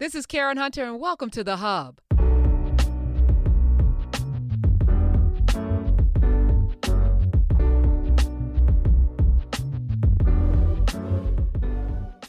[0.00, 2.00] This is Karen Hunter, and welcome to The Hub.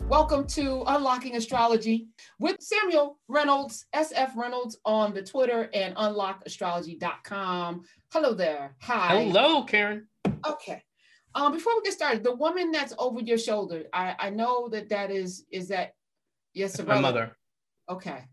[0.07, 2.07] Welcome to Unlocking Astrology
[2.37, 7.83] with Samuel Reynolds, SF Reynolds on the Twitter and unlockastrology.com.
[8.13, 8.75] Hello there.
[8.83, 9.23] Hi.
[9.23, 10.07] Hello, Karen.
[10.47, 10.83] Okay.
[11.33, 14.89] Um, before we get started, the woman that's over your shoulder, I, I know that
[14.89, 15.95] that is, is that,
[16.53, 17.35] yes, That's my mother.
[17.89, 18.23] Okay.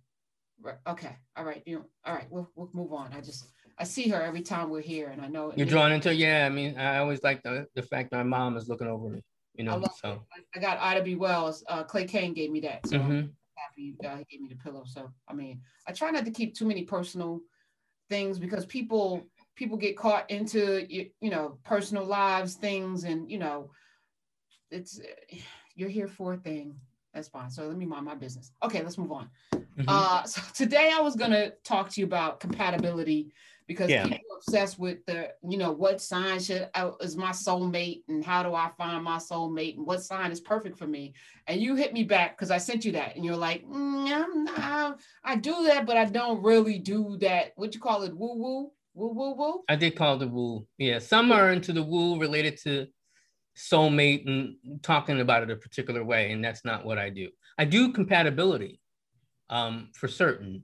[0.86, 1.16] Okay.
[1.36, 1.62] All right.
[1.66, 2.26] You, know, all right.
[2.30, 3.12] We'll, we'll move on.
[3.12, 3.46] I just,
[3.78, 5.52] I see her every time we're here and I know.
[5.56, 6.46] You're drawn into yeah.
[6.46, 9.22] I mean, I always like the, the fact that my mom is looking over me.
[9.54, 10.44] You know, love so it.
[10.56, 11.14] I got Ida B.
[11.14, 11.62] Wells.
[11.68, 12.86] Uh, Clay Cane gave me that.
[12.86, 13.30] So I'm mhm.
[13.54, 14.84] happy uh, he gave me the pillow.
[14.86, 17.40] So I mean, I try not to keep too many personal
[18.08, 19.22] things because people
[19.56, 23.70] people get caught into you, you know personal lives things and you know
[24.70, 25.00] it's
[25.74, 26.76] you're here for a thing.
[27.14, 27.50] That's fine.
[27.50, 28.52] So let me mind my business.
[28.62, 29.28] Okay, let's move on.
[29.52, 29.84] Mhm.
[29.86, 33.32] Uh, so today I was gonna talk to you about compatibility
[33.66, 34.04] because Yeah.
[34.04, 38.24] people are obsessed with the, you know, what sign should uh, is my soulmate and
[38.24, 41.12] how do I find my soulmate and what sign is perfect for me.
[41.46, 44.44] And you hit me back because I sent you that, and you're like, mm, I'm
[44.44, 47.52] not, I do that, but I don't really do that.
[47.56, 48.16] What you call it?
[48.16, 49.64] Woo woo, woo woo woo.
[49.68, 50.66] I did call it the woo.
[50.78, 52.88] Yeah, some are into the woo related to
[53.56, 57.28] soulmate and talking about it a particular way, and that's not what I do.
[57.58, 58.80] I do compatibility,
[59.50, 60.62] um, for certain,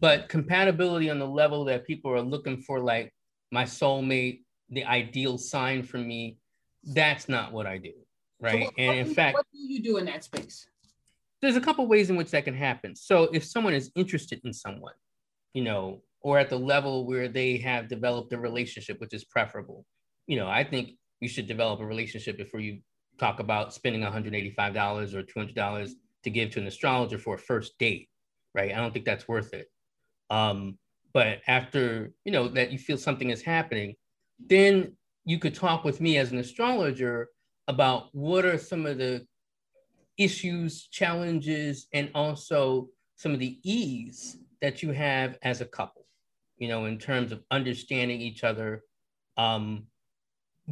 [0.00, 3.12] but compatibility on the level that people are looking for, like
[3.52, 6.38] my soulmate, the ideal sign for me,
[6.84, 8.60] that's not what I do, So right?
[8.64, 10.66] what- and what in you- fact, what do you do in that space?
[11.42, 12.94] there's a couple ways in which that can happen.
[12.94, 14.92] So if someone is interested in someone,
[15.54, 19.86] you know, or at the level where they have developed a relationship, which is preferable,
[20.26, 22.80] you know, I think you should develop a relationship before you
[23.18, 25.90] talk about spending $185 or $200
[26.22, 28.08] to give to an astrologer for a first date,
[28.54, 28.72] right?
[28.72, 29.66] I don't think that's worth it.
[30.30, 30.78] Um,
[31.12, 33.94] but after, you know, that you feel something is happening,
[34.38, 37.28] then you could talk with me as an astrologer
[37.68, 39.26] about what are some of the
[40.16, 46.06] issues, challenges, and also some of the ease that you have as a couple,
[46.58, 48.82] you know, in terms of understanding each other,
[49.36, 49.86] um,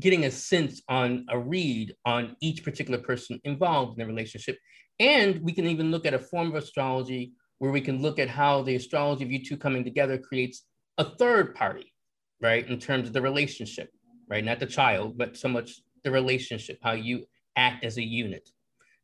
[0.00, 4.59] getting a sense on a read on each particular person involved in the relationship.
[5.00, 8.28] And we can even look at a form of astrology where we can look at
[8.28, 10.64] how the astrology of you two coming together creates
[10.98, 11.92] a third party,
[12.41, 12.66] right?
[12.69, 13.91] In terms of the relationship,
[14.28, 14.44] right?
[14.44, 17.25] Not the child, but so much the relationship, how you
[17.56, 18.48] act as a unit.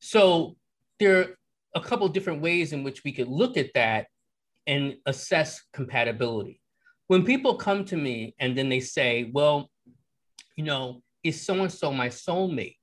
[0.00, 0.56] So
[1.00, 1.26] there are
[1.74, 4.06] a couple different ways in which we could look at that
[4.66, 6.60] and assess compatibility.
[7.08, 9.70] When people come to me and then they say, well,
[10.56, 12.76] you know, is so and so my soulmate?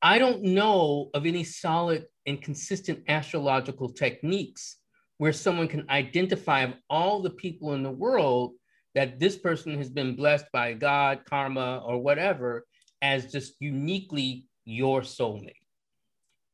[0.00, 4.78] I don't know of any solid and consistent astrological techniques
[5.18, 8.54] where someone can identify all the people in the world
[8.94, 12.66] that this person has been blessed by God, karma, or whatever
[13.00, 15.54] as just uniquely your soulmate.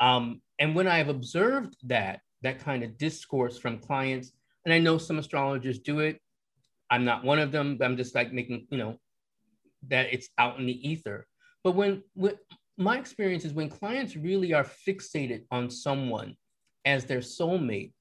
[0.01, 4.33] Um, and when I've observed that, that kind of discourse from clients,
[4.65, 6.21] and I know some astrologers do it,
[6.91, 8.99] I'm not one of them, but I'm just like making, you know,
[9.89, 11.27] that it's out in the ether.
[11.63, 12.35] But when, when
[12.77, 16.37] my experience is when clients really are fixated on someone
[16.85, 17.93] as their soulmate,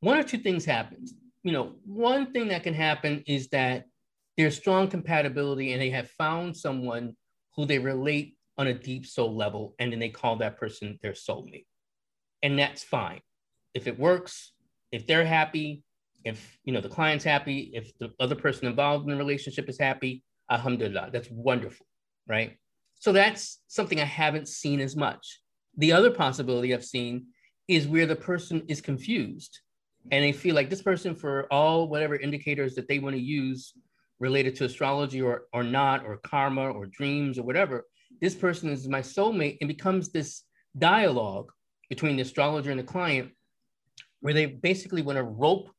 [0.00, 1.14] one or two things happens.
[1.42, 3.84] You know, one thing that can happen is that
[4.36, 7.16] there's strong compatibility and they have found someone
[7.56, 11.12] who they relate on a deep soul level, and then they call that person their
[11.12, 11.64] soulmate.
[12.42, 13.20] And that's fine.
[13.72, 14.52] If it works,
[14.92, 15.82] if they're happy,
[16.24, 19.78] if you know the client's happy, if the other person involved in the relationship is
[19.78, 21.86] happy, alhamdulillah, that's wonderful,
[22.28, 22.56] right?
[22.96, 25.40] So that's something I haven't seen as much.
[25.76, 27.26] The other possibility I've seen
[27.68, 29.60] is where the person is confused
[30.10, 33.74] and they feel like this person, for all whatever indicators that they want to use
[34.18, 37.86] related to astrology or, or not, or karma or dreams or whatever,
[38.20, 40.42] this person is my soulmate and becomes this
[40.76, 41.50] dialogue
[41.88, 43.30] between the astrologer and the client
[44.20, 45.70] where they basically want to rope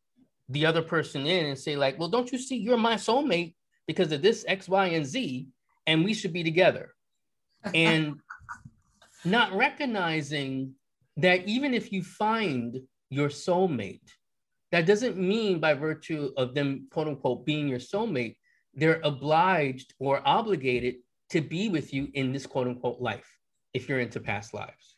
[0.50, 3.54] the other person in and say like well don't you see you're my soulmate
[3.92, 5.48] because of this x y and z
[5.86, 6.94] and we should be together.
[7.74, 8.16] And
[9.26, 10.74] not recognizing
[11.18, 14.10] that even if you find your soulmate
[14.72, 18.38] that doesn't mean by virtue of them quote unquote being your soulmate
[18.74, 20.96] they're obliged or obligated
[21.30, 23.30] to be with you in this quote unquote life
[23.74, 24.91] if you're into past lives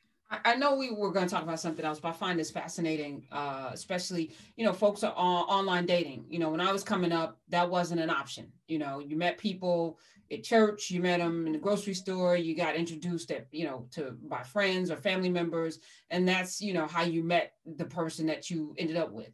[0.45, 3.25] I know we were going to talk about something else, but I find this fascinating,
[3.31, 6.25] uh, especially, you know, folks are on online dating.
[6.29, 8.51] You know, when I was coming up, that wasn't an option.
[8.67, 9.99] You know, you met people
[10.31, 13.87] at church, you met them in the grocery store, you got introduced at, you know,
[13.91, 15.79] to by friends or family members.
[16.09, 19.31] And that's, you know, how you met the person that you ended up with.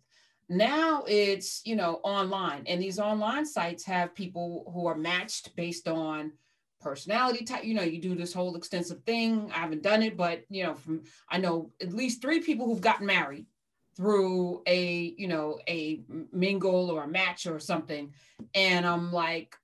[0.49, 2.63] Now it's, you know, online.
[2.65, 6.33] And these online sites have people who are matched based on
[6.79, 9.51] personality type you know you do this whole extensive thing.
[9.53, 12.81] I haven't done it but you know from i know at least three people who've
[12.81, 13.45] gotten married
[13.95, 18.13] through a you know a mingle or a match or something.
[18.55, 19.55] And i'm like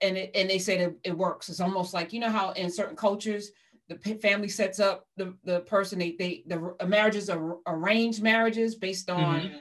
[0.00, 1.48] and it, and they say that it works.
[1.48, 3.50] It's almost like you know how in certain cultures
[3.88, 9.10] the family sets up the, the person they, they the marriages are arranged marriages based
[9.10, 9.56] on mm-hmm.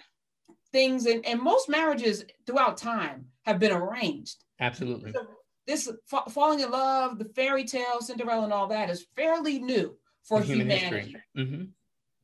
[0.71, 1.05] things.
[1.05, 4.43] And, and most marriages throughout time have been arranged.
[4.59, 5.11] Absolutely.
[5.11, 5.27] So
[5.71, 5.89] this
[6.29, 11.15] falling in love, the fairy tale, Cinderella, and all that is fairly new for humanity.
[11.37, 11.63] Mm-hmm.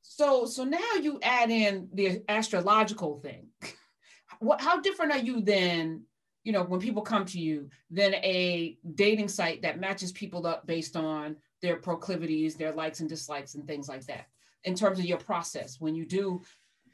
[0.01, 3.47] So, so now you add in the astrological thing.
[4.39, 4.61] what?
[4.61, 6.03] How different are you than
[6.43, 10.67] you know when people come to you than a dating site that matches people up
[10.67, 14.27] based on their proclivities, their likes and dislikes, and things like that?
[14.63, 16.41] In terms of your process, when you do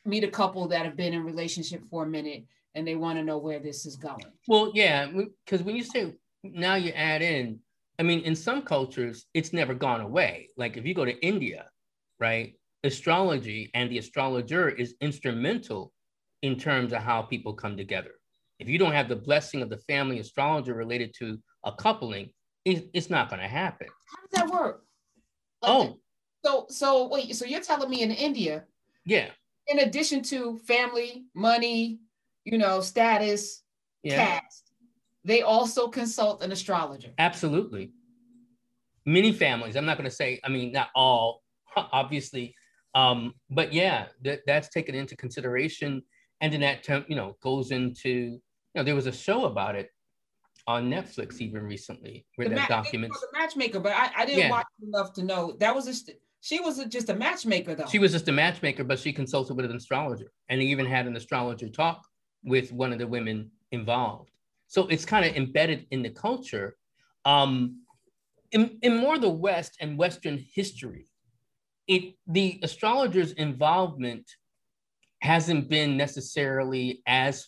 [0.06, 2.46] meet a couple that have been in relationship for a minute
[2.76, 4.26] and they want to know where this is going.
[4.48, 5.08] Well, yeah,
[5.46, 7.60] because when you say now you add in,
[8.00, 10.50] I mean, in some cultures, it's never gone away.
[10.58, 11.66] Like if you go to India,
[12.20, 15.92] right, astrology and the astrologer is instrumental
[16.42, 18.12] in terms of how people come together.
[18.60, 22.30] If you don't have the blessing of the family astrologer related to a coupling,
[22.66, 23.88] it, it's not going to happen.
[23.88, 24.84] How does that work?
[25.62, 26.00] Like, oh,
[26.46, 28.66] so so wait, so you're telling me in India,
[29.06, 29.30] yeah,
[29.68, 32.00] in addition to family, money,
[32.44, 33.64] you know, status,
[34.04, 34.40] yeah.
[34.40, 34.63] caste,
[35.26, 37.10] they also consult an astrologer.
[37.18, 37.92] Absolutely.
[39.06, 41.44] Many families, I'm not going to say, I mean, not all,
[41.76, 42.56] obviously,
[42.96, 46.02] um, but yeah, that, that's taken into consideration.
[46.42, 48.42] And then that, term, you know, goes into, you
[48.76, 49.90] know, there was a show about it
[50.68, 53.20] on Netflix even recently where the that ma- documents.
[53.20, 54.50] The matchmaker, but I, I didn't yeah.
[54.50, 56.12] watch enough to know that was just,
[56.42, 57.88] she was just a matchmaker though.
[57.90, 61.16] She was just a matchmaker, but she consulted with an astrologer and even had an
[61.16, 62.06] astrologer talk
[62.44, 64.33] with one of the women involved.
[64.68, 66.76] So it's kind of embedded in the culture.
[67.26, 67.82] Um,
[68.52, 71.08] in, in more the West and Western history,
[71.88, 74.30] it the astrologer's involvement
[75.22, 77.48] hasn't been necessarily as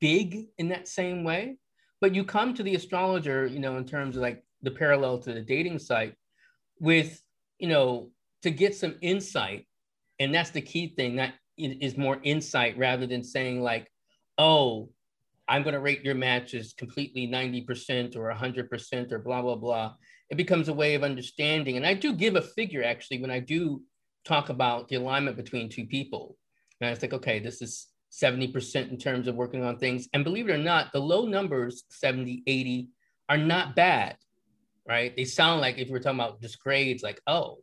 [0.00, 1.56] big in that same way.
[2.00, 5.32] But you come to the astrologer, you know, in terms of like the parallel to
[5.32, 6.14] the dating site
[6.80, 7.22] with,
[7.58, 8.10] you know,
[8.42, 9.66] to get some insight.
[10.18, 13.90] And that's the key thing that is more insight rather than saying like,
[14.38, 14.90] oh,
[15.48, 19.94] I'm going to rate your matches completely 90% or 100% or blah, blah, blah.
[20.30, 21.76] It becomes a way of understanding.
[21.76, 23.82] And I do give a figure actually when I do
[24.24, 26.36] talk about the alignment between two people.
[26.80, 30.08] And I think, okay, this is 70% in terms of working on things.
[30.14, 32.88] And believe it or not, the low numbers, 70, 80,
[33.28, 34.16] are not bad,
[34.88, 35.14] right?
[35.14, 37.58] They sound like if we're talking about just grades, like, oh,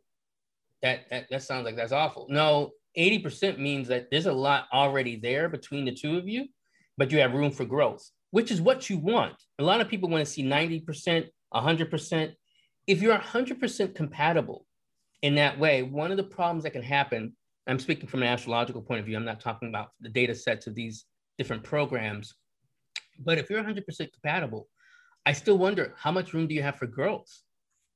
[0.82, 2.26] that, that, that sounds like that's awful.
[2.28, 6.46] No, 80% means that there's a lot already there between the two of you
[6.96, 9.34] but you have room for growth, which is what you want.
[9.58, 12.32] A lot of people want to see 90%, 100%.
[12.86, 14.66] If you're 100% compatible
[15.22, 17.36] in that way, one of the problems that can happen,
[17.66, 20.66] I'm speaking from an astrological point of view, I'm not talking about the data sets
[20.66, 21.04] of these
[21.38, 22.34] different programs,
[23.18, 24.68] but if you're 100% compatible,
[25.24, 27.30] I still wonder how much room do you have for growth,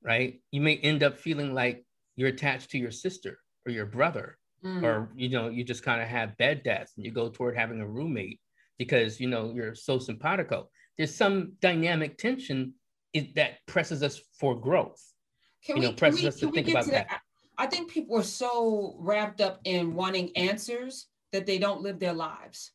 [0.03, 0.41] right?
[0.53, 1.85] You may end up feeling like
[2.15, 4.83] you're attached to your sister or your brother, mm.
[4.83, 7.81] or you know, you just kind of have bed deaths and you go toward having
[7.81, 8.41] a roommate
[8.79, 10.69] because you know you're so simpatico.
[10.97, 12.75] There's some dynamic tension
[13.35, 15.03] that presses us for growth.
[15.65, 17.09] Can you we, know, presses we, us to think about to that.
[17.09, 17.21] that.
[17.59, 22.13] I think people are so wrapped up in wanting answers that they don't live their
[22.13, 22.73] lives.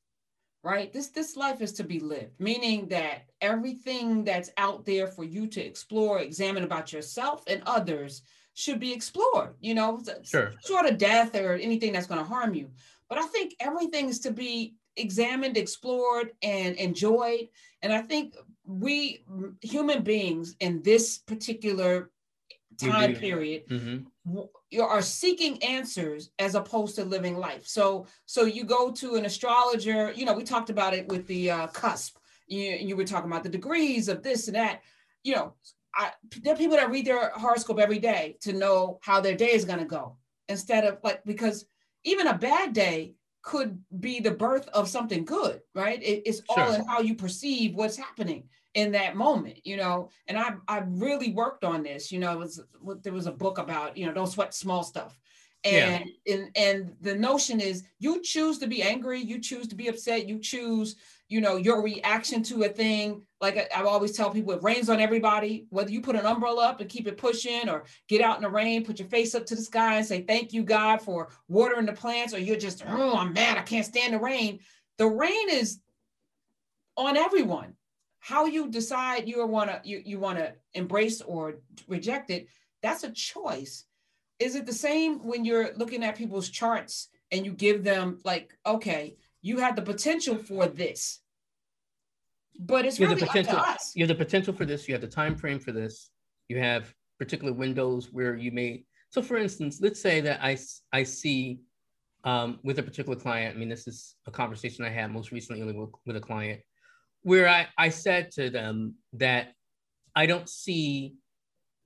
[0.63, 0.93] Right?
[0.93, 5.47] This this life is to be lived, meaning that everything that's out there for you
[5.47, 8.21] to explore, examine about yourself and others
[8.53, 10.53] should be explored, you know, sure.
[10.65, 12.69] short of death or anything that's going to harm you.
[13.09, 17.47] But I think everything is to be examined, explored, and enjoyed.
[17.81, 19.23] And I think we
[19.61, 22.11] human beings in this particular
[22.77, 24.79] time period mm-hmm.
[24.81, 27.67] are seeking answers as opposed to living life.
[27.67, 30.11] So, so you go to an astrologer.
[30.11, 32.17] You know, we talked about it with the uh, cusp.
[32.47, 34.81] You, you were talking about the degrees of this and that.
[35.23, 35.53] You know,
[35.95, 39.51] I, there are people that read their horoscope every day to know how their day
[39.51, 40.17] is going to go
[40.49, 41.65] instead of like because
[42.03, 46.01] even a bad day could be the birth of something good, right?
[46.01, 48.43] It, it's all in how you perceive what's happening
[48.73, 50.09] in that moment, you know.
[50.27, 52.33] And I I really worked on this, you know.
[52.33, 52.61] It was
[53.03, 55.19] there was a book about you know don't sweat small stuff,
[55.63, 56.33] And, yeah.
[56.33, 60.27] and and the notion is you choose to be angry, you choose to be upset,
[60.27, 60.95] you choose,
[61.31, 63.21] you know, your reaction to a thing.
[63.39, 65.65] Like I, I always tell people, it rains on everybody.
[65.69, 68.49] Whether you put an umbrella up and keep it pushing, or get out in the
[68.49, 71.85] rain, put your face up to the sky and say thank you God for watering
[71.85, 74.59] the plants, or you're just oh I'm mad, I can't stand the rain.
[74.97, 75.79] The rain is
[76.97, 77.73] on everyone.
[78.19, 81.55] How you decide you want to you, you want to embrace or
[81.87, 82.47] reject it,
[82.83, 83.85] that's a choice
[84.41, 88.57] is it the same when you're looking at people's charts and you give them like
[88.65, 91.20] okay you have the potential for this
[92.59, 93.91] but it's you really the potential, up to us.
[93.95, 94.87] You have the potential for this.
[94.87, 96.11] You have the time frame for this.
[96.47, 98.83] You have particular windows where you may.
[99.09, 100.57] So, for instance, let's say that I
[100.91, 101.59] I see
[102.23, 103.55] um, with a particular client.
[103.55, 106.61] I mean, this is a conversation I had most recently with, with a client
[107.23, 109.53] where I I said to them that
[110.15, 111.15] I don't see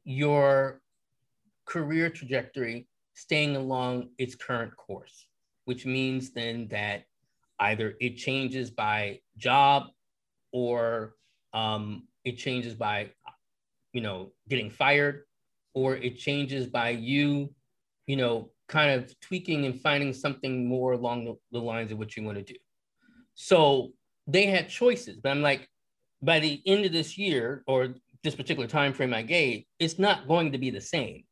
[0.03, 0.81] your
[1.65, 5.27] career trajectory staying along its current course,
[5.65, 7.03] which means then that
[7.60, 9.88] either it changes by job
[10.62, 11.15] or
[11.53, 13.12] um, it changes by,
[13.93, 15.24] you know, getting fired,
[15.74, 17.53] or it changes by you,
[18.07, 22.15] you know, kind of tweaking and finding something more along the, the lines of what
[22.15, 22.59] you want to do.
[23.35, 23.91] So
[24.27, 25.69] they had choices, but I'm like,
[26.21, 30.27] by the end of this year or this particular time frame I gave, it's not
[30.27, 31.25] going to be the same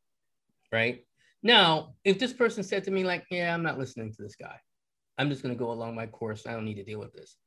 [0.73, 1.05] right?
[1.43, 4.57] Now, if this person said to me, like, yeah, I'm not listening to this guy,
[5.17, 7.37] I'm just going to go along my course, I don't need to deal with this,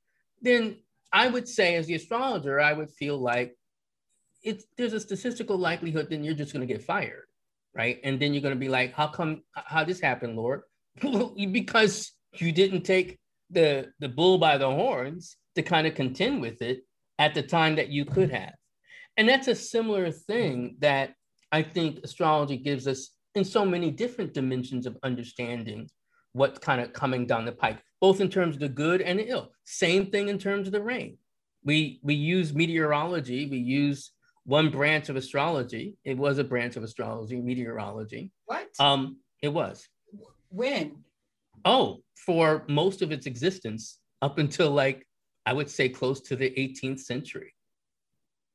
[0.41, 0.77] then
[1.17, 3.57] I would say, as the astrologer, I would feel like
[4.43, 7.25] it's there's a statistical likelihood then you're just going to get fired,
[7.75, 7.99] right?
[8.05, 10.61] And then you're going to be like, how come, how this happened, Lord?
[11.53, 13.19] because you didn't take
[13.49, 16.85] the the bull by the horns to kind of contend with it
[17.19, 18.55] at the time that you could have.
[19.17, 21.15] And that's a similar thing that
[21.51, 23.01] I think astrology gives us
[23.35, 25.89] in so many different dimensions of understanding
[26.35, 29.29] what's kind of coming down the pike, both in terms of the good and the
[29.29, 29.53] ill.
[29.65, 31.19] Same thing in terms of the rain.
[31.65, 34.13] We we use meteorology, we use
[34.45, 35.97] one branch of astrology.
[36.05, 38.31] It was a branch of astrology, meteorology.
[38.45, 38.69] What?
[38.79, 39.89] Um, it was.
[40.49, 41.05] When?
[41.65, 45.07] Oh, for most of its existence up until like
[45.45, 47.55] I would say close to the 18th century.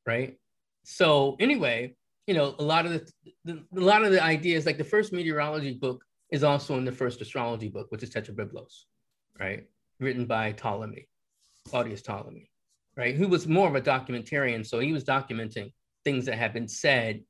[0.06, 0.38] Right?
[0.84, 1.96] So anyway,
[2.28, 3.12] you know, a lot of the,
[3.46, 6.92] the, a lot of the ideas, like the first meteorology book is also in the
[6.92, 8.86] first astrology book, which is Tetrabiblos,
[9.40, 9.66] right?
[10.00, 11.08] Written by Ptolemy,
[11.68, 12.50] Claudius Ptolemy,
[12.96, 13.16] right?
[13.16, 14.66] Who was more of a documentarian.
[14.66, 15.72] So he was documenting
[16.04, 17.22] things that had been said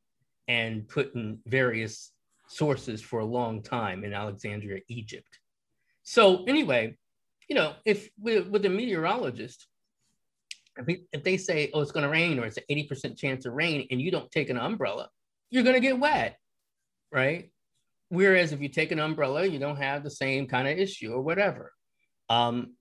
[0.48, 2.12] and put in various
[2.48, 5.40] sources for a long time in Alexandria, Egypt.
[6.04, 6.98] So anyway,
[7.48, 9.68] you know, if with, with a meteorologist,
[10.78, 13.88] if, they say, oh, it's going to rain or it's an 80% chance of rain
[13.92, 15.10] and you don't take an umbrella,
[15.50, 16.38] you're going to get wet,
[17.12, 17.52] right?
[18.10, 21.22] Whereas if you take an umbrella, you don't have the same kind of issue or
[21.22, 21.72] whatever.
[22.32, 22.76] Um,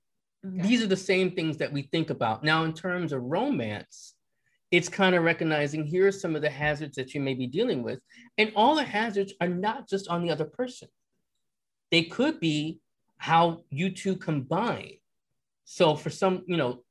[0.46, 0.62] okay.
[0.62, 2.44] These are the same things that we think about.
[2.44, 4.14] Now, in terms of romance,
[4.70, 7.82] it's kind of recognizing here are some of the hazards that you may be dealing
[7.82, 7.98] with.
[8.38, 10.88] And all the hazards are not just on the other person,
[11.90, 12.78] they could be
[13.16, 14.98] how you two combine.
[15.64, 16.84] So for some, you know,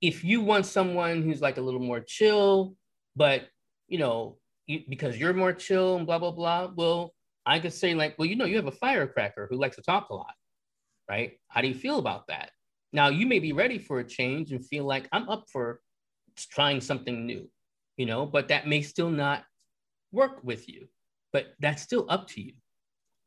[0.00, 2.74] if you want someone who's like a little more chill,
[3.16, 3.48] but
[3.88, 7.14] you know, you, because you're more chill and blah blah blah, well,
[7.46, 10.10] I could say like, well, you know, you have a firecracker who likes to talk
[10.10, 10.34] a lot,
[11.12, 11.32] right?
[11.48, 12.50] How do you feel about that?
[12.94, 15.80] Now you may be ready for a change and feel like I'm up for
[16.36, 17.50] trying something new,
[17.98, 19.44] you know, but that may still not
[20.10, 20.88] work with you.
[21.30, 22.54] But that's still up to you.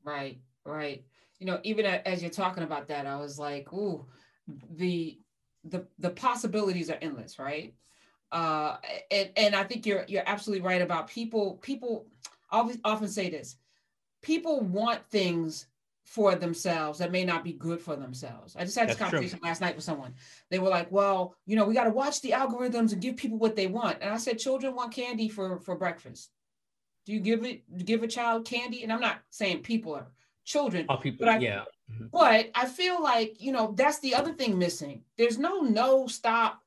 [0.03, 1.03] Right, right.
[1.39, 4.05] You know, even as you're talking about that, I was like, ooh,
[4.71, 5.19] the
[5.63, 7.73] the the possibilities are endless, right?
[8.31, 8.77] Uh,
[9.11, 11.59] and and I think you're you're absolutely right about people.
[11.61, 12.07] People
[12.51, 13.57] always often say this:
[14.21, 15.67] people want things
[16.05, 18.55] for themselves that may not be good for themselves.
[18.55, 19.49] I just had this That's conversation true.
[19.49, 20.13] last night with someone.
[20.49, 23.39] They were like, "Well, you know, we got to watch the algorithms and give people
[23.39, 26.29] what they want." And I said, "Children want candy for for breakfast.
[27.05, 30.07] Do you give it give a child candy?" And I'm not saying people are
[30.45, 31.63] children, All people, but I, yeah.
[31.91, 32.05] Mm-hmm.
[32.11, 35.03] But I feel like, you know, that's the other thing missing.
[35.17, 36.61] There's no no stop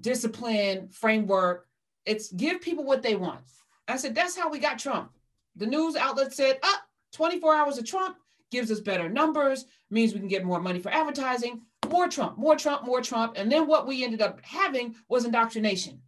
[0.00, 1.66] discipline framework.
[2.06, 3.40] It's give people what they want.
[3.88, 5.10] I said, that's how we got Trump.
[5.56, 8.16] The news outlet said, ah, 24 hours of Trump
[8.52, 12.54] gives us better numbers, means we can get more money for advertising, more Trump, more
[12.54, 13.32] Trump, more Trump.
[13.36, 16.00] And then what we ended up having was indoctrination,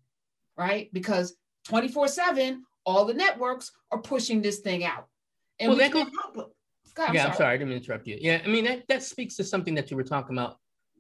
[0.57, 0.91] right?
[0.93, 1.35] Because
[1.67, 5.09] 24 7, all the networks are pushing this thing out.
[5.59, 6.55] And well, we can't help it.
[6.97, 7.31] I'm yeah, sorry.
[7.31, 7.55] I'm sorry.
[7.55, 8.19] I didn't interrupt you.
[8.21, 10.59] Yeah, I mean that that speaks to something that you were talking about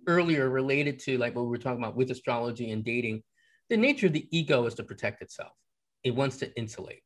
[0.09, 3.23] earlier, related to like what we were talking about with astrology and dating.
[3.71, 5.53] The nature of the ego is to protect itself.
[6.03, 7.05] It wants to insulate,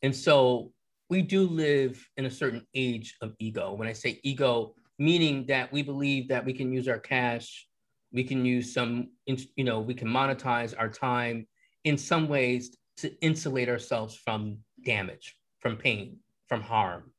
[0.00, 0.72] and so
[1.12, 3.74] we do live in a certain age of ego.
[3.74, 7.66] When I say ego, meaning that we believe that we can use our cash,
[8.14, 11.46] we can use some, you know, we can monetize our time
[11.84, 16.16] in some ways to insulate ourselves from damage, from pain,
[16.48, 17.12] from harm.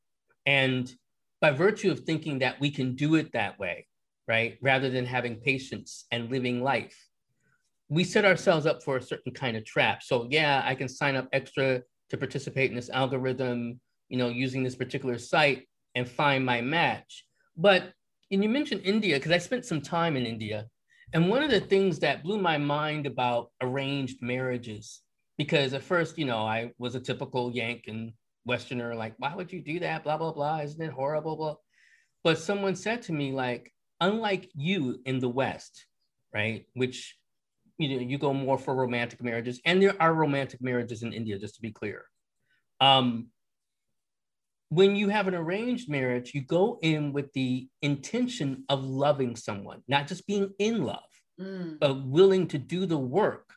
[0.44, 0.92] And
[1.40, 3.86] by virtue of thinking that we can do it that way,
[4.26, 6.98] right, rather than having patience and living life,
[7.88, 10.02] we set ourselves up for a certain kind of trap.
[10.02, 14.62] So, yeah, I can sign up extra to participate in this algorithm, you know, using
[14.62, 17.24] this particular site and find my match.
[17.56, 17.92] But,
[18.30, 20.66] and you mentioned India, because I spent some time in India.
[21.12, 25.02] And one of the things that blew my mind about arranged marriages,
[25.38, 28.12] because at first, you know, I was a typical Yank and
[28.44, 30.04] Westerner, like, why would you do that?
[30.04, 30.60] Blah, blah, blah.
[30.60, 31.36] Isn't it horrible?
[31.36, 31.54] Blah.
[32.24, 35.86] But someone said to me, like, unlike you in the West,
[36.32, 37.16] right, which
[37.78, 41.38] you know you go more for romantic marriages and there are romantic marriages in india
[41.38, 42.04] just to be clear
[42.80, 43.28] um,
[44.74, 49.82] when you have an arranged marriage you go in with the intention of loving someone
[49.88, 51.78] not just being in love mm.
[51.80, 53.52] but willing to do the work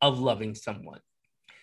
[0.00, 1.00] of loving someone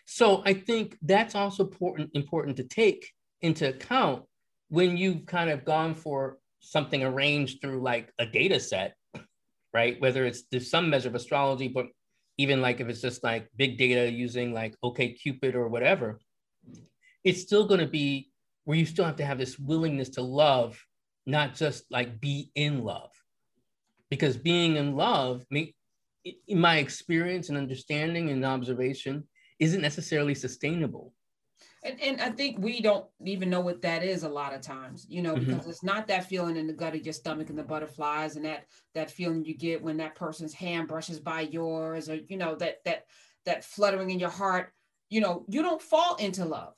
[0.05, 3.09] so i think that's also important important to take
[3.41, 4.23] into account
[4.69, 8.95] when you've kind of gone for something arranged through like a data set
[9.73, 9.99] right?
[9.99, 11.87] Whether it's there's some measure of astrology, but
[12.37, 16.19] even like if it's just like big data using like OkCupid or whatever,
[17.23, 18.31] it's still going to be
[18.65, 20.79] where you still have to have this willingness to love,
[21.25, 23.11] not just like be in love.
[24.09, 29.27] Because being in love, in my experience and understanding and observation,
[29.59, 31.13] isn't necessarily sustainable.
[31.83, 35.05] And, and I think we don't even know what that is a lot of times,
[35.09, 35.45] you know, mm-hmm.
[35.45, 35.69] because mm-hmm.
[35.69, 38.65] it's not that feeling in the gut of your stomach and the butterflies and that
[38.95, 42.77] that feeling you get when that person's hand brushes by yours or you know that
[42.85, 43.03] that
[43.45, 44.71] that fluttering in your heart.
[45.09, 46.73] You know, you don't fall into love.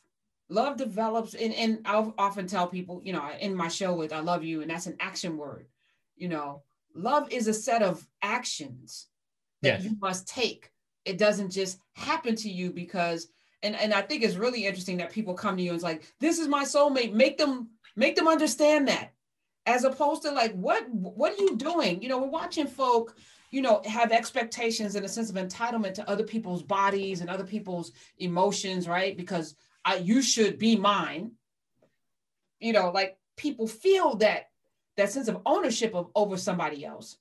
[0.49, 4.19] Love develops, and, and I'll often tell people, you know, in my show with I
[4.19, 5.67] love you, and that's an action word.
[6.15, 6.61] You know,
[6.93, 9.07] love is a set of actions
[9.61, 9.83] that yes.
[9.83, 10.71] you must take.
[11.03, 13.27] It doesn't just happen to you because
[13.63, 16.03] and and I think it's really interesting that people come to you and it's like,
[16.19, 17.13] this is my soulmate.
[17.13, 19.11] Make them make them understand that,
[19.65, 22.01] as opposed to like, what what are you doing?
[22.01, 23.15] You know, we're watching folk,
[23.51, 27.43] you know, have expectations and a sense of entitlement to other people's bodies and other
[27.43, 29.17] people's emotions, right?
[29.17, 31.31] Because I you should be mine.
[32.59, 34.49] You know, like people feel that
[34.97, 37.17] that sense of ownership of over somebody else.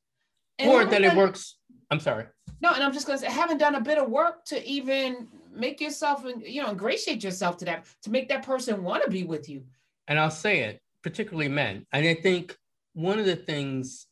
[0.59, 1.59] And or that it works.
[1.91, 2.27] I'm sorry.
[2.61, 5.81] No, and I'm just gonna say, haven't done a bit of work to even make
[5.81, 9.49] yourself you know ingratiate yourself to that to make that person want to be with
[9.49, 9.63] you
[10.09, 12.57] and i'll say it particularly men and i think
[12.95, 14.07] one of the things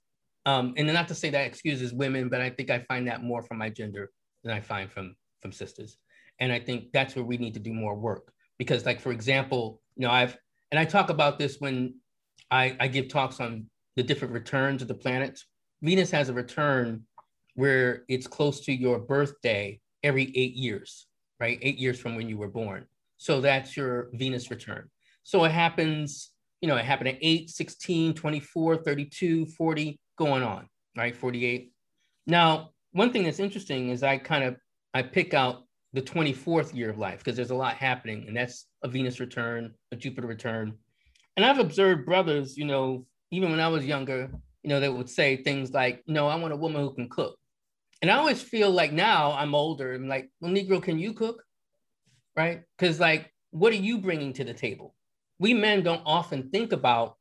[0.44, 3.42] um, and not to say that excuses women but i think i find that more
[3.42, 4.10] from my gender
[4.42, 5.96] than i find from from sisters
[6.38, 9.80] and i think that's where we need to do more work because like for example
[9.96, 10.36] you know i've
[10.70, 11.94] and i talk about this when
[12.50, 15.46] i i give talks on the different returns of the planets
[15.82, 17.02] venus has a return
[17.54, 21.06] where it's close to your birthday every eight years
[21.42, 21.58] right?
[21.60, 22.86] Eight years from when you were born.
[23.16, 24.88] So that's your Venus return.
[25.24, 30.68] So it happens, you know, it happened at 8, 16, 24, 32, 40, going on,
[30.96, 31.16] right?
[31.16, 31.72] 48.
[32.28, 34.56] Now, one thing that's interesting is I kind of
[34.94, 38.66] I pick out the 24th year of life because there's a lot happening, and that's
[38.82, 40.74] a Venus return, a Jupiter return.
[41.36, 44.30] And I've observed brothers, you know, even when I was younger,
[44.62, 47.36] you know, they would say things like, no I want a woman who can cook.
[48.02, 49.94] And I always feel like now I'm older.
[49.94, 51.42] I'm like, well, Negro, can you cook?
[52.36, 52.62] Right?
[52.76, 54.94] Because like, what are you bringing to the table?
[55.38, 57.16] We men don't often think about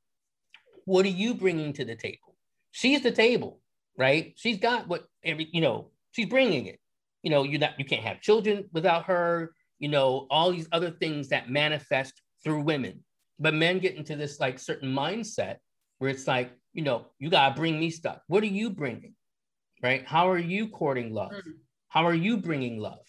[0.85, 2.35] what are you bringing to the table.
[2.71, 3.61] She's the table,
[3.97, 4.33] right?
[4.35, 5.91] She's got what every you know.
[6.11, 6.79] She's bringing it.
[7.23, 9.53] You know, you're not you can't have children without her.
[9.79, 13.03] You know, all these other things that manifest through women.
[13.39, 15.57] But men get into this like certain mindset
[15.97, 18.19] where it's like, you know, you gotta bring me stuff.
[18.27, 19.15] What are you bringing?
[19.81, 20.05] right?
[20.07, 21.31] How are you courting love?
[21.31, 21.51] Mm-hmm.
[21.89, 23.05] How are you bringing love?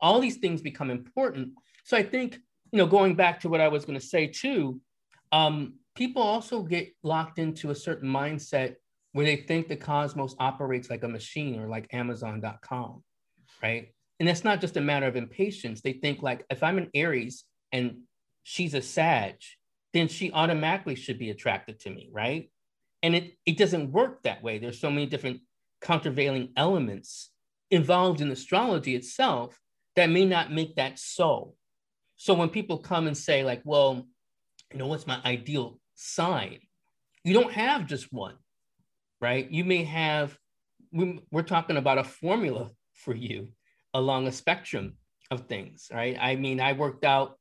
[0.00, 1.52] All these things become important.
[1.84, 2.38] So I think,
[2.72, 4.80] you know, going back to what I was going to say too,
[5.32, 8.76] um, people also get locked into a certain mindset
[9.12, 13.02] where they think the cosmos operates like a machine or like Amazon.com,
[13.64, 13.88] right?
[14.20, 15.80] And that's not just a matter of impatience.
[15.80, 18.02] They think like if I'm an Aries and
[18.42, 19.36] she's a Sag,
[19.94, 22.50] then she automatically should be attracted to me, right?
[23.02, 24.58] And it, it doesn't work that way.
[24.58, 25.40] There's so many different
[25.80, 27.30] countervailing elements
[27.70, 29.58] involved in astrology itself
[29.96, 31.54] that may not make that so.
[32.16, 34.06] So when people come and say, like, well,
[34.72, 36.58] you know, what's my ideal sign?
[37.24, 38.36] You don't have just one,
[39.22, 39.50] right?
[39.50, 40.36] You may have,
[40.92, 43.48] we're talking about a formula for you
[43.92, 44.94] along a spectrum
[45.30, 46.16] of things, right?
[46.20, 47.38] I mean, I worked out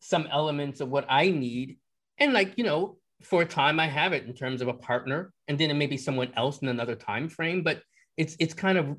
[0.00, 1.78] some elements of what I need.
[2.18, 5.32] And like, you know, for a time I have it in terms of a partner,
[5.48, 7.62] and then it may be someone else in another time frame.
[7.62, 7.82] But
[8.16, 8.96] it's it's kind of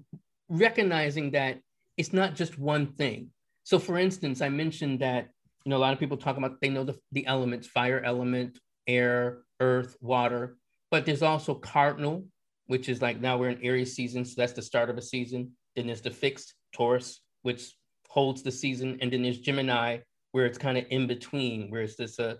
[0.49, 1.59] recognizing that
[1.97, 3.29] it's not just one thing.
[3.63, 5.29] So for instance, I mentioned that,
[5.65, 8.59] you know, a lot of people talk about they know the, the elements, fire element,
[8.87, 10.57] air, earth, water,
[10.89, 12.25] but there's also cardinal,
[12.67, 14.23] which is like now we're in Aries season.
[14.25, 15.51] So that's the start of a season.
[15.77, 17.73] Then there's the fixed Taurus, which
[18.09, 18.97] holds the season.
[18.99, 19.99] And then there's Gemini,
[20.33, 22.37] where it's kind of in between, where it's this a,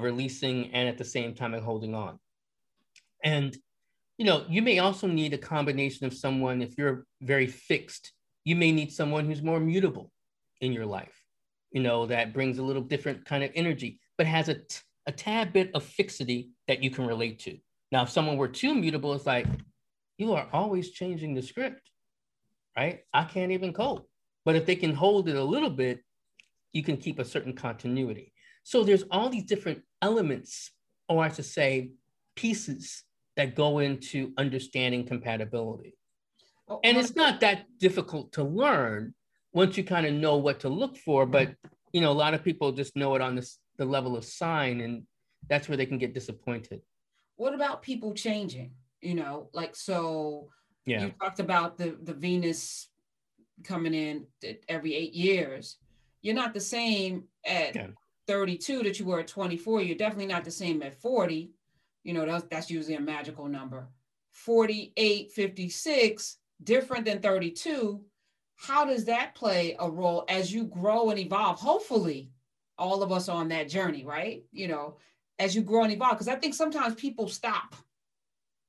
[0.00, 2.18] releasing and at the same time and holding on.
[3.22, 3.56] And
[4.18, 8.12] you know, you may also need a combination of someone if you're very fixed,
[8.44, 10.10] you may need someone who's more mutable
[10.60, 11.22] in your life,
[11.70, 15.12] you know, that brings a little different kind of energy, but has a, t- a
[15.12, 17.56] tad bit of fixity that you can relate to.
[17.92, 19.46] Now, if someone were too mutable, it's like,
[20.18, 21.88] you are always changing the script,
[22.78, 23.00] right?
[23.12, 24.08] I can't even cope.
[24.44, 26.00] But if they can hold it a little bit,
[26.72, 28.32] you can keep a certain continuity.
[28.62, 30.70] So there's all these different elements,
[31.08, 31.90] or I should say,
[32.36, 33.02] pieces
[33.36, 35.96] that go into understanding compatibility.
[36.68, 39.14] Oh, and oh, it's not that difficult to learn
[39.52, 41.54] once you kind of know what to look for, but
[41.92, 44.80] you know, a lot of people just know it on this the level of sign,
[44.80, 45.04] and
[45.48, 46.80] that's where they can get disappointed.
[47.36, 48.72] What about people changing?
[49.00, 50.50] You know, like so
[50.88, 51.04] yeah.
[51.04, 52.88] you talked about the the Venus
[53.64, 54.26] coming in
[54.68, 55.76] every eight years.
[56.22, 57.88] You're not the same at yeah.
[58.26, 59.82] 32 that you were at 24.
[59.82, 61.52] You're definitely not the same at 40
[62.08, 63.86] you know, that's, that's usually a magical number.
[64.32, 68.00] 48, 56, different than 32.
[68.56, 71.58] How does that play a role as you grow and evolve?
[71.58, 72.30] Hopefully,
[72.78, 74.42] all of us on that journey, right?
[74.52, 74.96] You know,
[75.38, 77.76] as you grow and evolve, because I think sometimes people stop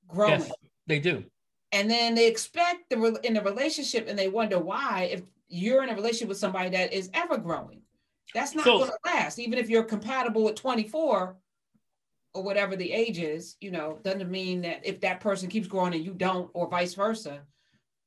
[0.05, 0.41] growing.
[0.41, 0.51] Yes,
[0.88, 1.23] they do.
[1.71, 5.89] And then they expect the in a relationship and they wonder why if you're in
[5.89, 7.82] a relationship with somebody that is ever growing.
[8.34, 9.39] That's not so, going to last.
[9.39, 11.36] Even if you're compatible at 24,
[12.34, 15.93] or whatever the age is, you know, doesn't mean that if that person keeps growing
[15.93, 17.41] and you don't, or vice versa,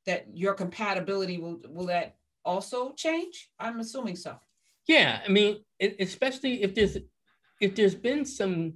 [0.07, 3.51] that your compatibility will will that also change?
[3.59, 4.37] I'm assuming so.
[4.87, 6.97] Yeah, I mean, especially if there's
[7.61, 8.75] if there's been some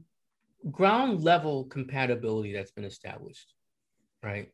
[0.70, 3.54] ground level compatibility that's been established,
[4.22, 4.50] right?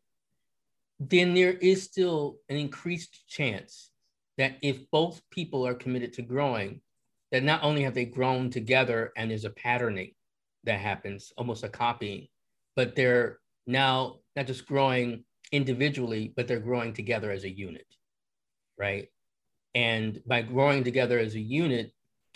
[1.11, 3.91] Then there is still an increased chance
[4.39, 6.81] that if both people are committed to growing,
[7.33, 10.13] that not only have they grown together and there's a patterning,
[10.65, 12.29] that happens, almost a copying,
[12.77, 17.87] but they're now not just growing individually, but they're growing together as a unit,
[18.79, 19.09] right?
[19.75, 21.91] And by growing together as a unit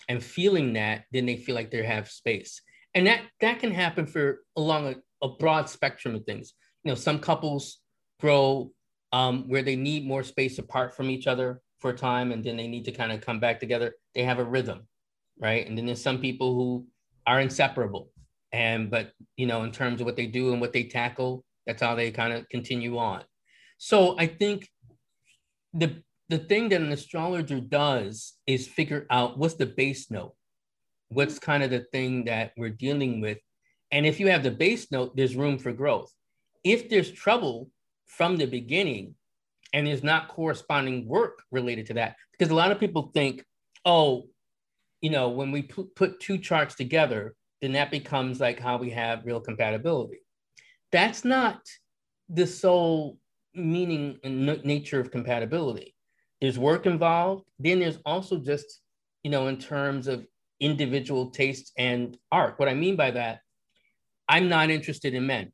[0.09, 2.61] and feeling that, then they feel like they have space.
[2.93, 6.53] And that that can happen for along a, a broad spectrum of things.
[6.83, 7.79] You know, some couples
[8.19, 8.71] grow
[9.13, 12.57] um, where they need more space apart from each other for a time, and then
[12.57, 13.93] they need to kind of come back together.
[14.15, 14.87] They have a rhythm,
[15.39, 15.67] right?
[15.67, 16.87] And then there's some people who
[17.27, 18.09] are inseparable
[18.53, 21.81] and but you know in terms of what they do and what they tackle that's
[21.81, 23.21] how they kind of continue on
[23.77, 24.69] so i think
[25.73, 30.33] the the thing that an astrologer does is figure out what's the base note
[31.09, 33.37] what's kind of the thing that we're dealing with
[33.91, 36.11] and if you have the base note there's room for growth
[36.63, 37.69] if there's trouble
[38.07, 39.15] from the beginning
[39.73, 43.43] and there's not corresponding work related to that because a lot of people think
[43.85, 44.27] oh
[45.01, 49.25] you know when we put, two charts together then that becomes like how we have
[49.25, 50.19] real compatibility.
[50.91, 51.59] That's not
[52.29, 53.17] the sole
[53.53, 55.95] meaning and n- nature of compatibility.
[56.39, 57.45] There's work involved.
[57.59, 58.81] Then there's also just,
[59.23, 60.25] you know, in terms of
[60.59, 62.55] individual taste and art.
[62.57, 63.39] What I mean by that,
[64.29, 65.51] I'm not interested in men,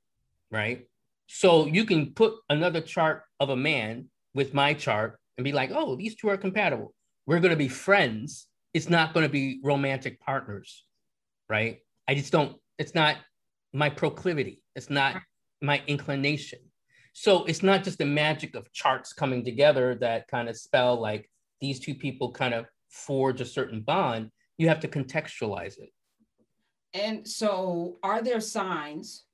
[0.52, 0.86] right?
[1.28, 5.72] So you can put another chart of a man with my chart and be like,
[5.74, 6.94] oh, these two are compatible.
[7.26, 8.48] We're going to be friends.
[8.74, 10.86] It's not going to be romantic partners,
[11.50, 11.80] right?
[12.08, 13.18] I just don't, it's not
[13.74, 14.62] my proclivity.
[14.76, 15.22] It's not
[15.62, 16.60] my inclination.
[17.14, 21.30] So it's not just the magic of charts coming together that kind of spell like
[21.62, 24.32] these two people kind of forge a certain bond.
[24.58, 25.90] You have to contextualize it.
[26.94, 29.26] And so, are there signs,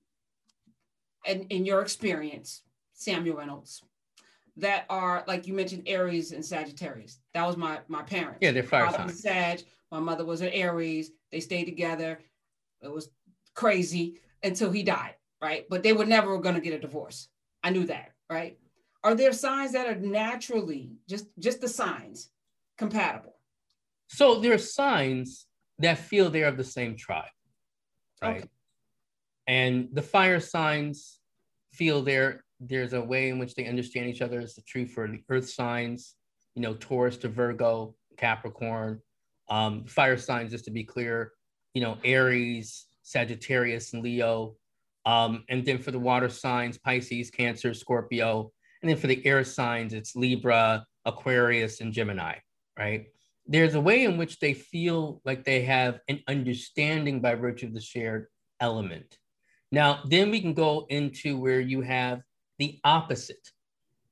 [1.25, 3.83] and in your experience, Samuel Reynolds,
[4.57, 7.19] that are like you mentioned Aries and Sagittarius?
[7.33, 8.39] That was my my parents.
[8.41, 9.21] Yeah, they're fire signs.
[9.21, 9.63] Sag.
[9.91, 11.11] My mother was an Aries.
[11.31, 12.19] They stayed together.
[12.81, 13.09] It was
[13.55, 15.65] crazy until he died, right?
[15.69, 17.27] But they were never going to get a divorce.
[17.63, 18.57] I knew that, right?
[19.03, 22.29] Are there signs that are naturally just just the signs
[22.77, 23.35] compatible?
[24.07, 25.47] So there are signs
[25.79, 27.25] that feel they're of the same tribe,
[28.21, 28.37] right?
[28.37, 28.47] Okay.
[29.49, 31.19] And the fire signs
[31.73, 34.41] feel there there's a way in which they understand each other.
[34.41, 36.15] The true for the earth signs,
[36.55, 39.01] you know, Taurus to Virgo, Capricorn,
[39.49, 41.31] Um, fire signs, just to be clear,
[41.73, 44.55] you know, Aries, Sagittarius, and Leo.
[45.05, 48.51] Um, and then for the water signs, Pisces, Cancer, Scorpio.
[48.81, 52.35] And then for the air signs, it's Libra, Aquarius, and Gemini,
[52.77, 53.07] right?
[53.47, 57.73] There's a way in which they feel like they have an understanding by virtue of
[57.73, 58.27] the shared
[58.59, 59.17] element.
[59.71, 62.21] Now, then we can go into where you have
[62.57, 63.49] the opposite,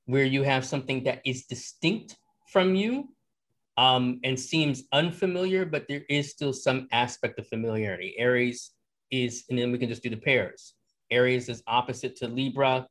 [0.06, 2.16] where you have something that is distinct
[2.48, 3.08] from you
[3.76, 8.14] um, and seems unfamiliar, but there is still some aspect of familiarity.
[8.18, 8.72] Aries
[9.10, 10.74] is, and then we can just do the pairs.
[11.10, 12.86] Aries is opposite to Libra,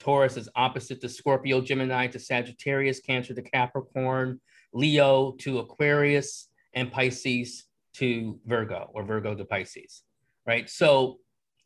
[0.00, 4.40] Taurus is opposite to Scorpio, Gemini to Sagittarius, Cancer to Capricorn,
[4.72, 10.02] Leo to Aquarius, and Pisces to Virgo or Virgo to Pisces,
[10.46, 10.68] right?
[10.68, 11.20] So,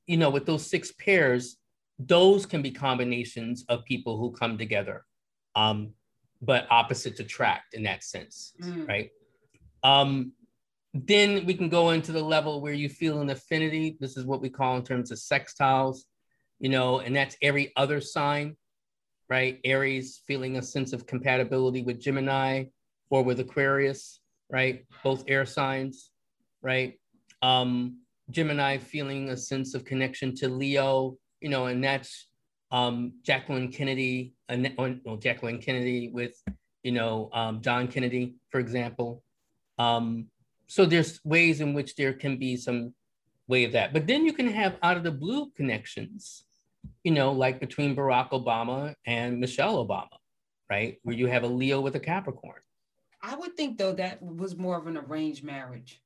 [0.08, 1.58] you know, with those six pairs,
[1.98, 5.04] those can be combinations of people who come together,
[5.54, 5.92] um,
[6.40, 8.88] but opposites attract in that sense, mm.
[8.88, 9.10] right?
[9.84, 10.32] Um,
[10.94, 13.98] then we can go into the level where you feel an affinity.
[14.00, 15.98] This is what we call in terms of sextiles,
[16.58, 18.56] you know, and that's every other sign,
[19.28, 19.60] right?
[19.64, 22.64] Aries feeling a sense of compatibility with Gemini
[23.10, 24.86] or with Aquarius, right?
[25.04, 26.10] Both air signs,
[26.62, 26.98] right?
[27.42, 27.98] Um,
[28.30, 32.28] Gemini feeling a sense of connection to Leo, you know, and that's
[32.70, 36.34] um, Jacqueline Kennedy, uh, well, Jacqueline Kennedy with,
[36.82, 39.22] you know, um, John Kennedy, for example.
[39.78, 40.26] Um,
[40.66, 42.94] so there's ways in which there can be some
[43.46, 43.92] way of that.
[43.92, 46.44] But then you can have out of the blue connections,
[47.02, 50.18] you know, like between Barack Obama and Michelle Obama,
[50.68, 50.98] right?
[51.02, 52.60] Where you have a Leo with a Capricorn.
[53.22, 56.02] I would think though that was more of an arranged marriage.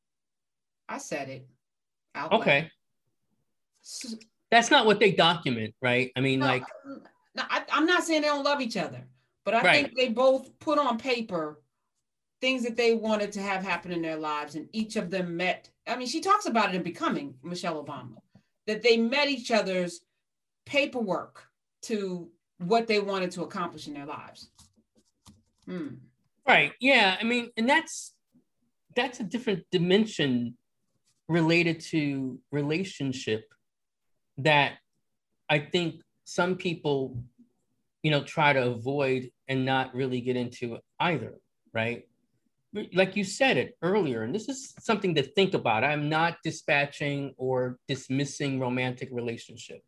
[0.89, 1.49] I said it.
[2.33, 2.71] Okay.
[3.83, 4.17] So,
[4.51, 6.13] That's not what they document, right?
[6.17, 6.65] I mean, no, like.
[7.35, 9.05] No, I, am not saying they don't love each other,
[9.45, 9.85] but I right.
[9.85, 11.61] think they both put on paper
[12.41, 15.71] things that they wanted to have happen in their lives, and each of them met.
[15.87, 18.17] I mean, she talks about it in Becoming Michelle Obama,
[18.67, 20.01] that they met each other's
[20.67, 21.45] paperwork
[21.83, 24.51] to what they wanted to accomplish in their lives.
[25.67, 25.95] Hmm.
[26.47, 26.73] Right.
[26.81, 27.17] Yeah.
[27.21, 28.15] I mean, and that's
[28.95, 30.57] that's a different dimension
[31.33, 33.45] related to relationship
[34.39, 34.75] that
[35.49, 37.17] I think some people,
[38.03, 41.35] you know, try to avoid and not really get into either,
[41.73, 42.05] right?
[42.95, 45.85] like you said it earlier, and this is something to think about.
[45.85, 49.83] I'm not dispatching or dismissing romantic relationship,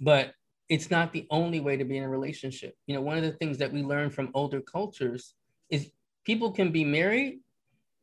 [0.00, 0.34] but
[0.68, 2.74] it's not the only way to be in a relationship.
[2.86, 5.34] You know, one of the things that we learn from older cultures
[5.70, 5.90] is
[6.24, 7.40] people can be married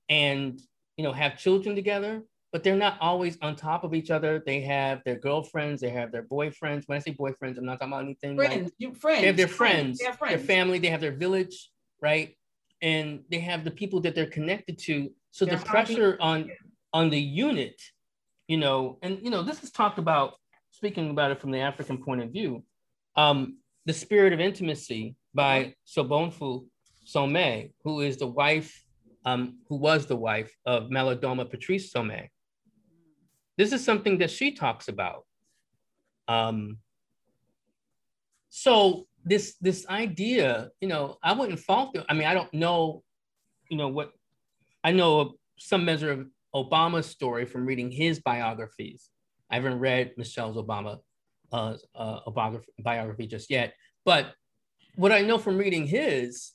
[0.10, 0.62] and
[0.96, 4.42] you know have children together, but they're not always on top of each other.
[4.46, 6.84] They have their girlfriends, they have their boyfriends.
[6.88, 8.36] When I say boyfriends, I'm not talking about anything.
[8.36, 9.22] Friends, like, you friends.
[9.22, 10.20] They have their friends, friends.
[10.30, 11.70] Their family, they have their village,
[12.02, 12.34] right?
[12.82, 15.12] and they have the people that they're connected to.
[15.32, 16.52] So the pressure on
[16.94, 17.82] on the unit,
[18.48, 20.36] you know, and you know, this is talked about
[20.72, 22.64] speaking about it from the African point of view.
[23.16, 26.66] Um, the spirit of intimacy by Sobonfu
[27.06, 28.84] Somé, who is the wife,
[29.26, 32.30] um, who was the wife of Malidoma Patrice Somé.
[33.58, 35.26] This is something that she talks about.
[36.28, 36.78] Um,
[38.50, 41.98] so this this idea, you know, I wouldn't fault.
[42.08, 43.04] I mean, I don't know,
[43.70, 44.12] you know, what
[44.84, 49.10] I know some measure of Obama's story from reading his biographies.
[49.50, 51.00] I haven't read Michelle's Obama
[51.52, 53.74] uh, uh, biography, biography just yet,
[54.06, 54.34] but
[54.96, 56.54] what I know from reading his,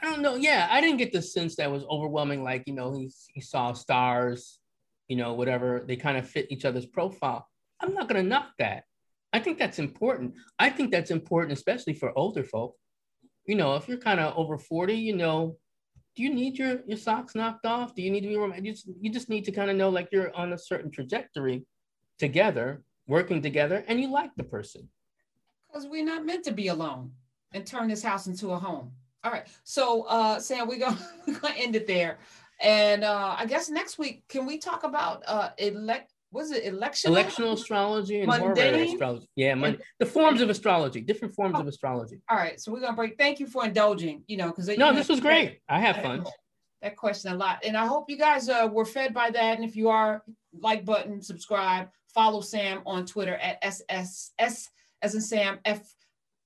[0.00, 0.36] I don't know.
[0.36, 2.42] Yeah, I didn't get the sense that was overwhelming.
[2.42, 4.58] Like you know, he he saw stars,
[5.08, 5.84] you know, whatever.
[5.86, 7.48] They kind of fit each other's profile.
[7.80, 8.84] I'm not gonna knock that.
[9.32, 10.34] I think that's important.
[10.58, 12.76] I think that's important, especially for older folk.
[13.46, 15.56] You know, if you're kind of over 40, you know,
[16.14, 17.94] do you need your, your socks knocked off?
[17.94, 18.64] Do you need to be romantic?
[18.66, 21.64] You just, you just need to kind of know like you're on a certain trajectory
[22.18, 24.88] together, working together, and you like the person.
[25.66, 27.12] Because we're not meant to be alone
[27.52, 28.92] and turn this house into a home.
[29.24, 29.46] All right.
[29.64, 30.98] So uh Sam, we're gonna
[31.56, 32.18] end it there.
[32.62, 37.12] And uh I guess next week, can we talk about uh elect was it election?
[37.12, 38.88] Electional astrology and mundane?
[38.88, 39.28] astrology.
[39.36, 41.60] Yeah, mon- the forms of astrology, different forms oh.
[41.60, 42.22] of astrology.
[42.28, 43.18] All right, so we're gonna break.
[43.18, 44.24] Thank you for indulging.
[44.26, 45.60] You know, because no, this was great.
[45.68, 46.24] I have fun.
[46.80, 49.56] That question a lot, and I hope you guys uh, were fed by that.
[49.56, 50.24] And if you are,
[50.58, 54.70] like button, subscribe, follow Sam on Twitter at SSS
[55.02, 55.94] as in Sam F.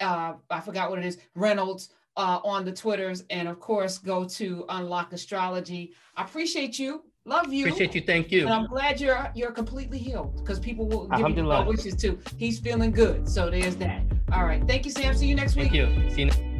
[0.00, 1.18] Uh, I forgot what it is.
[1.34, 1.90] Reynolds.
[2.16, 5.92] Uh, on the Twitters, and of course, go to Unlock Astrology.
[6.16, 7.66] I appreciate you Love you.
[7.66, 8.00] Appreciate you.
[8.02, 8.42] Thank you.
[8.42, 12.20] And I'm glad you're you're completely healed because people will give you wishes too.
[12.36, 13.28] He's feeling good.
[13.28, 14.02] So there's that.
[14.32, 14.64] All right.
[14.66, 15.12] Thank you, Sam.
[15.14, 15.72] See you next week.
[15.72, 16.10] Thank you.
[16.10, 16.55] See you.